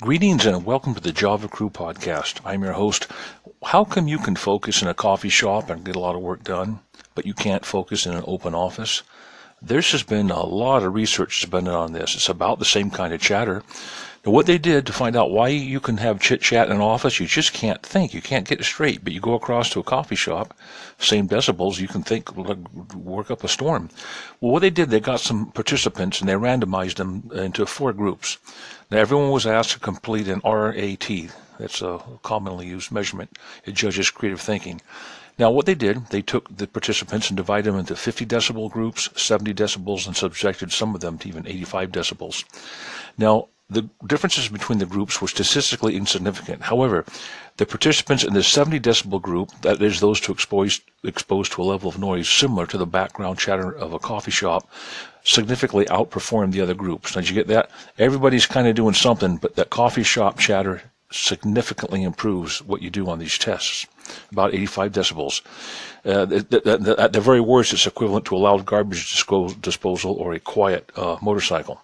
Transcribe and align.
Greetings 0.00 0.46
and 0.46 0.64
welcome 0.64 0.94
to 0.94 1.00
the 1.00 1.10
Java 1.10 1.48
Crew 1.48 1.70
podcast. 1.70 2.40
I'm 2.44 2.62
your 2.62 2.74
host. 2.74 3.08
How 3.64 3.82
come 3.82 4.06
you 4.06 4.18
can 4.18 4.36
focus 4.36 4.80
in 4.80 4.86
a 4.86 4.94
coffee 4.94 5.28
shop 5.28 5.70
and 5.70 5.84
get 5.84 5.96
a 5.96 5.98
lot 5.98 6.14
of 6.14 6.22
work 6.22 6.44
done, 6.44 6.78
but 7.16 7.26
you 7.26 7.34
can't 7.34 7.66
focus 7.66 8.06
in 8.06 8.14
an 8.14 8.22
open 8.24 8.54
office? 8.54 9.02
There's 9.60 9.90
just 9.90 10.06
been 10.06 10.30
a 10.30 10.44
lot 10.44 10.84
of 10.84 10.94
research 10.94 11.40
that's 11.40 11.50
been 11.50 11.64
done 11.64 11.74
on 11.74 11.92
this. 11.94 12.14
It's 12.14 12.28
about 12.28 12.60
the 12.60 12.64
same 12.64 12.92
kind 12.92 13.12
of 13.12 13.20
chatter. 13.20 13.64
Now, 14.28 14.34
what 14.34 14.44
they 14.44 14.58
did 14.58 14.84
to 14.84 14.92
find 14.92 15.16
out 15.16 15.30
why 15.30 15.48
you 15.48 15.80
can 15.80 15.96
have 15.96 16.20
chit 16.20 16.42
chat 16.42 16.66
in 16.66 16.76
an 16.76 16.82
office, 16.82 17.18
you 17.18 17.26
just 17.26 17.54
can't 17.54 17.82
think. 17.82 18.12
You 18.12 18.20
can't 18.20 18.46
get 18.46 18.60
it 18.60 18.64
straight. 18.64 19.02
But 19.02 19.14
you 19.14 19.20
go 19.20 19.32
across 19.32 19.70
to 19.70 19.80
a 19.80 19.82
coffee 19.82 20.16
shop, 20.16 20.52
same 20.98 21.26
decibels, 21.26 21.80
you 21.80 21.88
can 21.88 22.02
think, 22.02 22.36
work 22.94 23.30
up 23.30 23.42
a 23.42 23.48
storm. 23.48 23.88
Well, 24.38 24.52
what 24.52 24.60
they 24.60 24.68
did, 24.68 24.90
they 24.90 25.00
got 25.00 25.20
some 25.20 25.50
participants 25.52 26.20
and 26.20 26.28
they 26.28 26.34
randomized 26.34 26.96
them 26.96 27.30
into 27.32 27.64
four 27.64 27.94
groups. 27.94 28.36
Now, 28.90 28.98
everyone 28.98 29.30
was 29.30 29.46
asked 29.46 29.70
to 29.70 29.80
complete 29.80 30.28
an 30.28 30.42
RAT. 30.44 31.08
That's 31.58 31.80
a 31.80 31.98
commonly 32.22 32.66
used 32.66 32.92
measurement. 32.92 33.38
It 33.64 33.76
judges 33.76 34.10
creative 34.10 34.42
thinking. 34.42 34.82
Now, 35.38 35.50
what 35.52 35.64
they 35.64 35.74
did, 35.74 36.08
they 36.08 36.20
took 36.20 36.54
the 36.54 36.66
participants 36.66 37.30
and 37.30 37.36
divided 37.38 37.70
them 37.70 37.80
into 37.80 37.96
50 37.96 38.26
decibel 38.26 38.70
groups, 38.70 39.08
70 39.16 39.54
decibels, 39.54 40.06
and 40.06 40.14
subjected 40.14 40.70
some 40.70 40.94
of 40.94 41.00
them 41.00 41.16
to 41.16 41.28
even 41.28 41.46
85 41.46 41.92
decibels. 41.92 42.44
Now, 43.16 43.48
the 43.70 43.88
differences 44.06 44.48
between 44.48 44.78
the 44.78 44.86
groups 44.86 45.20
were 45.20 45.28
statistically 45.28 45.94
insignificant. 45.94 46.62
However, 46.62 47.04
the 47.58 47.66
participants 47.66 48.24
in 48.24 48.32
the 48.32 48.42
70 48.42 48.80
decibel 48.80 49.20
group, 49.20 49.50
that 49.60 49.82
is 49.82 50.00
those 50.00 50.20
to 50.20 50.32
exposed, 50.32 50.82
exposed 51.04 51.52
to 51.52 51.62
a 51.62 51.64
level 51.64 51.90
of 51.90 51.98
noise 51.98 52.28
similar 52.30 52.66
to 52.66 52.78
the 52.78 52.86
background 52.86 53.38
chatter 53.38 53.70
of 53.70 53.92
a 53.92 53.98
coffee 53.98 54.30
shop, 54.30 54.70
significantly 55.22 55.84
outperformed 55.86 56.52
the 56.52 56.62
other 56.62 56.74
groups. 56.74 57.14
Now, 57.14 57.20
did 57.20 57.28
you 57.28 57.34
get 57.34 57.48
that? 57.48 57.70
Everybody's 57.98 58.46
kind 58.46 58.66
of 58.66 58.74
doing 58.74 58.94
something, 58.94 59.36
but 59.36 59.56
that 59.56 59.68
coffee 59.68 60.02
shop 60.02 60.38
chatter 60.38 60.82
significantly 61.10 62.02
improves 62.02 62.62
what 62.62 62.80
you 62.80 62.88
do 62.88 63.08
on 63.10 63.18
these 63.18 63.36
tests, 63.36 63.86
about 64.32 64.54
85 64.54 64.92
decibels. 64.92 65.42
Uh, 66.06 66.26
at 66.98 67.12
the 67.12 67.20
very 67.20 67.40
worst, 67.40 67.72
it's 67.74 67.86
equivalent 67.86 68.24
to 68.26 68.36
a 68.36 68.38
loud 68.38 68.64
garbage 68.64 69.10
disposal 69.60 70.12
or 70.14 70.32
a 70.32 70.40
quiet 70.40 70.90
uh, 70.96 71.16
motorcycle. 71.20 71.82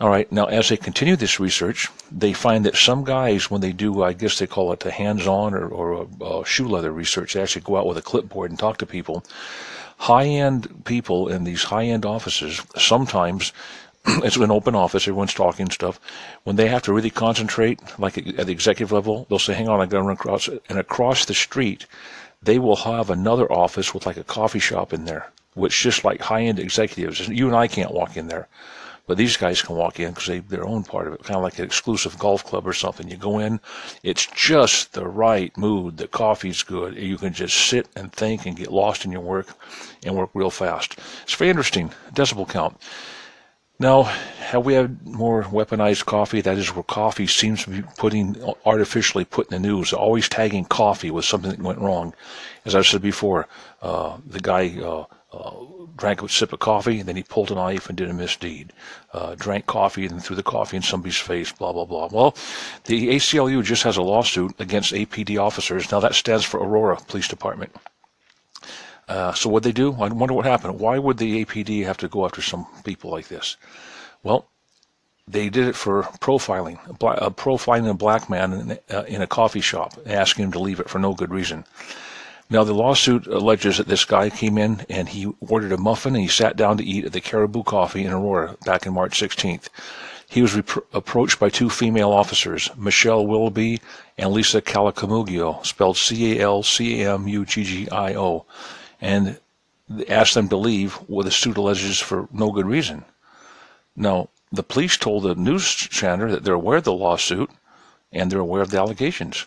All 0.00 0.08
right, 0.08 0.32
now 0.32 0.46
as 0.46 0.70
they 0.70 0.78
continue 0.78 1.14
this 1.14 1.38
research, 1.38 1.88
they 2.10 2.32
find 2.32 2.64
that 2.64 2.74
some 2.74 3.04
guys, 3.04 3.50
when 3.50 3.60
they 3.60 3.72
do, 3.72 4.02
I 4.02 4.14
guess 4.14 4.38
they 4.38 4.46
call 4.46 4.72
it 4.72 4.86
a 4.86 4.90
hands-on 4.90 5.52
or, 5.52 5.68
or 5.68 6.46
shoe 6.46 6.66
leather 6.66 6.90
research, 6.90 7.34
they 7.34 7.42
actually 7.42 7.60
go 7.62 7.76
out 7.76 7.86
with 7.86 7.98
a 7.98 8.02
clipboard 8.02 8.50
and 8.50 8.58
talk 8.58 8.78
to 8.78 8.86
people. 8.86 9.22
High-end 9.98 10.86
people 10.86 11.28
in 11.28 11.44
these 11.44 11.64
high-end 11.64 12.06
offices 12.06 12.62
sometimes 12.78 13.52
it's 14.06 14.36
an 14.36 14.50
open 14.50 14.74
office, 14.74 15.02
everyone's 15.02 15.34
talking 15.34 15.68
stuff. 15.68 16.00
When 16.44 16.56
they 16.56 16.68
have 16.68 16.82
to 16.84 16.94
really 16.94 17.10
concentrate, 17.10 17.78
like 17.98 18.16
at 18.16 18.46
the 18.46 18.52
executive 18.52 18.92
level, 18.92 19.26
they'll 19.28 19.38
say, 19.38 19.52
hang 19.52 19.68
on, 19.68 19.82
I 19.82 19.84
gotta 19.84 20.04
run 20.04 20.14
across, 20.14 20.48
and 20.48 20.78
across 20.78 21.26
the 21.26 21.34
street, 21.34 21.84
they 22.42 22.58
will 22.58 22.76
have 22.76 23.10
another 23.10 23.52
office 23.52 23.92
with 23.92 24.06
like 24.06 24.16
a 24.16 24.24
coffee 24.24 24.60
shop 24.60 24.94
in 24.94 25.04
there, 25.04 25.30
which 25.52 25.82
just 25.82 26.06
like 26.06 26.22
high-end 26.22 26.58
executives, 26.58 27.28
you 27.28 27.48
and 27.48 27.56
I 27.56 27.66
can't 27.66 27.92
walk 27.92 28.16
in 28.16 28.28
there. 28.28 28.48
But 29.10 29.18
these 29.18 29.36
guys 29.36 29.60
can 29.60 29.74
walk 29.74 29.98
in 29.98 30.10
because 30.10 30.26
they, 30.26 30.38
they're 30.38 30.64
own 30.64 30.84
part 30.84 31.08
of 31.08 31.14
it, 31.14 31.24
kind 31.24 31.36
of 31.36 31.42
like 31.42 31.58
an 31.58 31.64
exclusive 31.64 32.16
golf 32.16 32.44
club 32.44 32.64
or 32.64 32.72
something. 32.72 33.10
You 33.10 33.16
go 33.16 33.40
in, 33.40 33.58
it's 34.04 34.24
just 34.24 34.92
the 34.92 35.04
right 35.04 35.50
mood. 35.58 35.96
The 35.96 36.06
coffee's 36.06 36.62
good. 36.62 36.94
You 36.94 37.18
can 37.18 37.32
just 37.32 37.56
sit 37.56 37.88
and 37.96 38.12
think 38.12 38.46
and 38.46 38.56
get 38.56 38.70
lost 38.70 39.04
in 39.04 39.10
your 39.10 39.22
work 39.22 39.48
and 40.04 40.14
work 40.14 40.30
real 40.32 40.48
fast. 40.48 41.00
It's 41.24 41.34
very 41.34 41.50
interesting. 41.50 41.90
Decibel 42.14 42.48
count. 42.48 42.80
Now, 43.80 44.04
have 44.04 44.64
we 44.64 44.74
had 44.74 45.04
more 45.04 45.42
weaponized 45.42 46.06
coffee? 46.06 46.40
That 46.40 46.56
is 46.56 46.72
where 46.72 46.84
coffee 46.84 47.26
seems 47.26 47.64
to 47.64 47.70
be 47.70 47.82
putting 47.98 48.40
artificially 48.64 49.24
put 49.24 49.50
in 49.50 49.60
the 49.60 49.68
news, 49.68 49.92
always 49.92 50.28
tagging 50.28 50.66
coffee 50.66 51.10
with 51.10 51.24
something 51.24 51.50
that 51.50 51.60
went 51.60 51.80
wrong. 51.80 52.14
As 52.64 52.76
I 52.76 52.82
said 52.82 53.02
before, 53.02 53.48
uh, 53.82 54.18
the 54.24 54.38
guy 54.38 54.78
uh, 54.80 55.06
uh, 55.32 55.52
drank 55.96 56.22
a 56.22 56.28
sip 56.28 56.52
of 56.52 56.58
coffee, 56.58 57.00
and 57.00 57.08
then 57.08 57.16
he 57.16 57.22
pulled 57.22 57.50
a 57.50 57.54
knife 57.54 57.88
and 57.88 57.96
did 57.96 58.10
a 58.10 58.12
misdeed. 58.12 58.72
Uh, 59.12 59.34
drank 59.36 59.66
coffee 59.66 60.06
and 60.06 60.22
threw 60.22 60.36
the 60.36 60.42
coffee 60.42 60.76
in 60.76 60.82
somebody's 60.82 61.16
face, 61.18 61.52
blah, 61.52 61.72
blah, 61.72 61.84
blah. 61.84 62.08
Well, 62.10 62.34
the 62.84 63.10
ACLU 63.10 63.62
just 63.62 63.84
has 63.84 63.96
a 63.96 64.02
lawsuit 64.02 64.54
against 64.58 64.92
APD 64.92 65.40
officers. 65.40 65.90
Now, 65.90 66.00
that 66.00 66.14
stands 66.14 66.44
for 66.44 66.58
Aurora 66.58 66.96
Police 66.96 67.28
Department. 67.28 67.74
Uh, 69.08 69.32
so 69.34 69.50
what 69.50 69.62
they 69.62 69.72
do? 69.72 69.92
I 69.94 70.08
wonder 70.08 70.34
what 70.34 70.46
happened. 70.46 70.78
Why 70.78 70.98
would 70.98 71.18
the 71.18 71.44
APD 71.44 71.84
have 71.84 71.96
to 71.98 72.08
go 72.08 72.24
after 72.24 72.42
some 72.42 72.66
people 72.84 73.10
like 73.10 73.28
this? 73.28 73.56
Well, 74.22 74.46
they 75.26 75.48
did 75.48 75.68
it 75.68 75.76
for 75.76 76.02
profiling, 76.20 76.78
uh, 76.88 77.30
profiling 77.30 77.90
a 77.90 77.94
black 77.94 78.28
man 78.28 78.52
in, 78.52 78.78
uh, 78.90 79.02
in 79.04 79.22
a 79.22 79.26
coffee 79.26 79.60
shop, 79.60 79.94
asking 80.06 80.44
him 80.44 80.52
to 80.52 80.58
leave 80.58 80.80
it 80.80 80.88
for 80.88 80.98
no 80.98 81.14
good 81.14 81.30
reason. 81.30 81.64
Now, 82.52 82.64
the 82.64 82.74
lawsuit 82.74 83.28
alleges 83.28 83.76
that 83.78 83.86
this 83.86 84.04
guy 84.04 84.28
came 84.28 84.58
in 84.58 84.84
and 84.90 85.08
he 85.08 85.32
ordered 85.38 85.70
a 85.70 85.78
muffin 85.78 86.16
and 86.16 86.22
he 86.22 86.28
sat 86.28 86.56
down 86.56 86.76
to 86.78 86.84
eat 86.84 87.04
at 87.04 87.12
the 87.12 87.20
Caribou 87.20 87.62
Coffee 87.62 88.04
in 88.04 88.12
Aurora 88.12 88.56
back 88.66 88.86
in 88.86 88.92
March 88.92 89.20
16th. 89.20 89.68
He 90.28 90.42
was 90.42 90.54
repro- 90.54 90.82
approached 90.92 91.38
by 91.38 91.48
two 91.48 91.70
female 91.70 92.10
officers, 92.10 92.68
Michelle 92.76 93.24
Willoughby 93.24 93.78
and 94.18 94.32
Lisa 94.32 94.60
Calcamuggio, 94.60 95.64
spelled 95.64 95.96
C-A-L-C-A-M-U-G-G-I-O 95.96 96.44
and 99.00 99.38
asked 100.08 100.34
them 100.34 100.48
to 100.48 100.56
leave 100.56 100.98
with 101.08 101.28
a 101.28 101.30
suit 101.30 101.56
alleges 101.56 102.00
for 102.00 102.28
no 102.32 102.50
good 102.50 102.66
reason. 102.66 103.04
Now, 103.94 104.28
the 104.50 104.64
police 104.64 104.96
told 104.96 105.22
the 105.22 105.36
news 105.36 105.72
channel 105.72 106.28
that 106.30 106.42
they're 106.42 106.54
aware 106.54 106.78
of 106.78 106.84
the 106.84 106.92
lawsuit 106.92 107.50
and 108.12 108.30
they're 108.30 108.40
aware 108.40 108.62
of 108.62 108.70
the 108.70 108.78
allegations. 108.78 109.46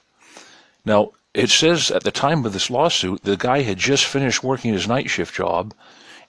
Now, 0.85 1.11
it 1.33 1.49
says 1.49 1.91
at 1.91 2.03
the 2.03 2.11
time 2.11 2.45
of 2.45 2.53
this 2.53 2.69
lawsuit, 2.69 3.23
the 3.23 3.37
guy 3.37 3.61
had 3.61 3.77
just 3.77 4.05
finished 4.05 4.43
working 4.43 4.73
his 4.73 4.87
night 4.87 5.09
shift 5.09 5.35
job 5.35 5.73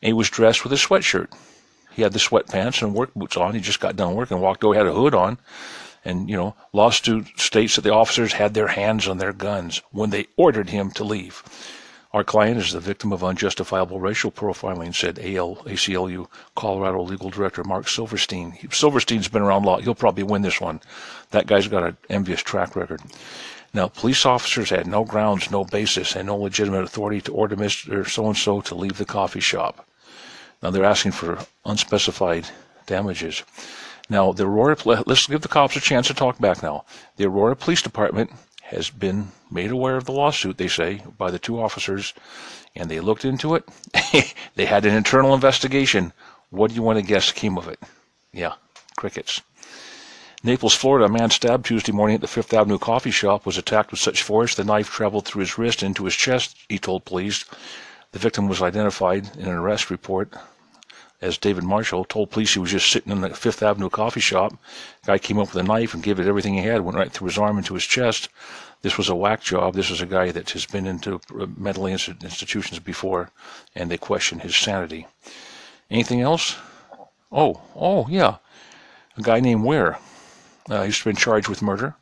and 0.02 0.08
he 0.08 0.12
was 0.12 0.30
dressed 0.30 0.64
with 0.64 0.72
a 0.72 0.76
sweatshirt. 0.76 1.28
He 1.94 2.02
had 2.02 2.12
the 2.12 2.18
sweatpants 2.18 2.82
and 2.82 2.94
work 2.94 3.14
boots 3.14 3.36
on. 3.36 3.54
He 3.54 3.60
just 3.60 3.80
got 3.80 3.96
done 3.96 4.14
working, 4.14 4.34
and 4.34 4.42
walked 4.42 4.62
away, 4.62 4.76
had 4.76 4.86
a 4.86 4.92
hood 4.92 5.14
on. 5.14 5.38
And, 6.04 6.28
you 6.28 6.36
know, 6.36 6.54
lawsuit 6.72 7.40
states 7.40 7.76
that 7.76 7.82
the 7.82 7.94
officers 7.94 8.34
had 8.34 8.52
their 8.52 8.68
hands 8.68 9.08
on 9.08 9.18
their 9.18 9.32
guns 9.32 9.80
when 9.92 10.10
they 10.10 10.26
ordered 10.36 10.68
him 10.68 10.90
to 10.92 11.04
leave. 11.04 11.42
Our 12.12 12.22
client 12.22 12.58
is 12.58 12.72
the 12.72 12.80
victim 12.80 13.12
of 13.12 13.24
unjustifiable 13.24 13.98
racial 13.98 14.30
profiling, 14.30 14.94
said 14.94 15.18
AL, 15.18 15.56
ACLU 15.64 16.28
Colorado 16.54 17.02
Legal 17.02 17.30
Director 17.30 17.64
Mark 17.64 17.88
Silverstein. 17.88 18.58
Silverstein's 18.70 19.28
been 19.28 19.42
around 19.42 19.64
law. 19.64 19.78
He'll 19.78 19.94
probably 19.94 20.22
win 20.22 20.42
this 20.42 20.60
one. 20.60 20.80
That 21.30 21.46
guy's 21.46 21.66
got 21.66 21.82
an 21.82 21.96
envious 22.10 22.42
track 22.42 22.76
record. 22.76 23.00
Now, 23.74 23.88
police 23.88 24.24
officers 24.24 24.70
had 24.70 24.86
no 24.86 25.02
grounds, 25.02 25.50
no 25.50 25.64
basis, 25.64 26.14
and 26.14 26.28
no 26.28 26.36
legitimate 26.36 26.84
authority 26.84 27.20
to 27.22 27.32
order 27.32 27.56
Mr. 27.56 28.08
So-and-so 28.08 28.60
to 28.60 28.74
leave 28.76 28.98
the 28.98 29.04
coffee 29.04 29.40
shop. 29.40 29.84
Now, 30.62 30.70
they're 30.70 30.84
asking 30.84 31.12
for 31.12 31.40
unspecified 31.64 32.48
damages. 32.86 33.42
Now, 34.08 34.32
the 34.32 34.46
Aurora, 34.46 34.76
let's 34.84 35.26
give 35.26 35.40
the 35.40 35.48
cops 35.48 35.74
a 35.76 35.80
chance 35.80 36.06
to 36.06 36.14
talk 36.14 36.38
back 36.38 36.62
now. 36.62 36.84
The 37.16 37.26
Aurora 37.26 37.56
Police 37.56 37.82
Department 37.82 38.30
has 38.62 38.90
been 38.90 39.32
made 39.50 39.72
aware 39.72 39.96
of 39.96 40.04
the 40.04 40.12
lawsuit, 40.12 40.56
they 40.56 40.68
say, 40.68 41.02
by 41.18 41.32
the 41.32 41.38
two 41.40 41.60
officers, 41.60 42.14
and 42.76 42.88
they 42.88 43.00
looked 43.00 43.24
into 43.24 43.56
it. 43.56 43.68
they 44.54 44.66
had 44.66 44.86
an 44.86 44.94
internal 44.94 45.34
investigation. 45.34 46.12
What 46.50 46.70
do 46.70 46.76
you 46.76 46.82
want 46.82 46.98
to 46.98 47.04
guess 47.04 47.32
came 47.32 47.58
of 47.58 47.66
it? 47.66 47.80
Yeah, 48.32 48.54
crickets. 48.96 49.42
Naples, 50.46 50.74
Florida, 50.74 51.06
a 51.06 51.08
man 51.08 51.30
stabbed 51.30 51.64
Tuesday 51.64 51.90
morning 51.90 52.16
at 52.16 52.20
the 52.20 52.26
Fifth 52.26 52.52
Avenue 52.52 52.78
coffee 52.78 53.10
shop 53.10 53.46
was 53.46 53.56
attacked 53.56 53.90
with 53.90 53.98
such 53.98 54.22
force 54.22 54.54
the 54.54 54.62
knife 54.62 54.90
traveled 54.90 55.24
through 55.24 55.40
his 55.40 55.56
wrist 55.56 55.82
into 55.82 56.04
his 56.04 56.14
chest, 56.14 56.54
he 56.68 56.78
told 56.78 57.06
police. 57.06 57.46
The 58.12 58.18
victim 58.18 58.46
was 58.46 58.60
identified 58.60 59.30
in 59.38 59.46
an 59.46 59.54
arrest 59.54 59.88
report 59.88 60.34
as 61.22 61.38
David 61.38 61.64
Marshall 61.64 62.04
told 62.04 62.30
police 62.30 62.52
he 62.52 62.58
was 62.58 62.72
just 62.72 62.90
sitting 62.90 63.10
in 63.10 63.22
the 63.22 63.30
Fifth 63.30 63.62
Avenue 63.62 63.88
coffee 63.88 64.20
shop. 64.20 64.52
Guy 65.06 65.16
came 65.16 65.38
up 65.38 65.54
with 65.54 65.64
a 65.64 65.66
knife 65.66 65.94
and 65.94 66.02
gave 66.02 66.20
it 66.20 66.28
everything 66.28 66.52
he 66.52 66.60
had, 66.60 66.82
went 66.82 66.98
right 66.98 67.10
through 67.10 67.28
his 67.28 67.38
arm 67.38 67.56
into 67.56 67.72
his 67.72 67.84
chest. 67.84 68.28
This 68.82 68.98
was 68.98 69.08
a 69.08 69.16
whack 69.16 69.42
job. 69.42 69.72
This 69.72 69.90
is 69.90 70.02
a 70.02 70.06
guy 70.06 70.30
that 70.30 70.50
has 70.50 70.66
been 70.66 70.86
into 70.86 71.22
mental 71.56 71.86
institutions 71.86 72.78
before, 72.80 73.30
and 73.74 73.90
they 73.90 73.96
question 73.96 74.40
his 74.40 74.54
sanity. 74.54 75.06
Anything 75.90 76.20
else? 76.20 76.56
Oh, 77.32 77.62
oh, 77.74 78.06
yeah. 78.10 78.36
A 79.16 79.22
guy 79.22 79.40
named 79.40 79.64
Ware. 79.64 79.96
Uh, 80.68 80.84
he's 80.84 81.02
been 81.02 81.16
charged 81.16 81.48
with 81.48 81.62
murder. 81.62 81.94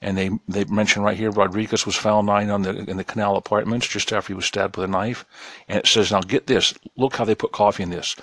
And 0.00 0.16
they, 0.16 0.30
they 0.46 0.64
mention 0.64 1.02
right 1.02 1.16
here 1.16 1.30
Rodriguez 1.30 1.84
was 1.84 1.96
found 1.96 2.28
lying 2.28 2.50
on 2.50 2.62
the, 2.62 2.70
in 2.88 2.96
the 2.96 3.04
canal 3.04 3.36
apartments 3.36 3.88
just 3.88 4.12
after 4.12 4.28
he 4.28 4.36
was 4.36 4.44
stabbed 4.44 4.76
with 4.76 4.88
a 4.88 4.92
knife. 4.92 5.24
And 5.68 5.78
it 5.78 5.86
says, 5.88 6.12
now 6.12 6.20
get 6.20 6.46
this, 6.46 6.72
look 6.96 7.16
how 7.16 7.24
they 7.24 7.34
put 7.34 7.50
coffee 7.50 7.82
in 7.82 7.90
this. 7.90 8.14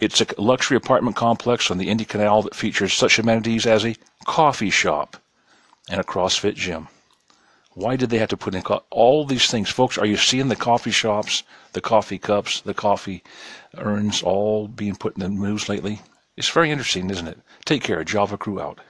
It's 0.00 0.20
a 0.20 0.26
luxury 0.38 0.76
apartment 0.76 1.16
complex 1.16 1.70
on 1.70 1.78
the 1.78 1.88
Indy 1.88 2.04
Canal 2.04 2.42
that 2.42 2.54
features 2.54 2.92
such 2.92 3.18
amenities 3.18 3.66
as 3.66 3.84
a 3.84 3.96
coffee 4.24 4.70
shop 4.70 5.16
and 5.88 6.00
a 6.00 6.04
CrossFit 6.04 6.54
gym. 6.54 6.88
Why 7.72 7.96
did 7.96 8.10
they 8.10 8.18
have 8.18 8.28
to 8.30 8.36
put 8.36 8.54
in 8.54 8.62
co- 8.62 8.84
all 8.90 9.24
these 9.24 9.50
things? 9.50 9.68
Folks, 9.68 9.98
are 9.98 10.06
you 10.06 10.16
seeing 10.16 10.48
the 10.48 10.56
coffee 10.56 10.90
shops, 10.90 11.42
the 11.72 11.80
coffee 11.80 12.18
cups, 12.18 12.60
the 12.60 12.74
coffee 12.74 13.22
urns 13.76 14.22
all 14.22 14.68
being 14.68 14.96
put 14.96 15.16
in 15.16 15.20
the 15.20 15.28
news 15.28 15.68
lately? 15.68 16.00
It's 16.36 16.48
very 16.50 16.70
interesting, 16.70 17.10
isn't 17.10 17.28
it? 17.28 17.38
Take 17.64 17.82
care. 17.82 18.04
Java 18.04 18.38
Crew 18.38 18.60
out. 18.60 18.80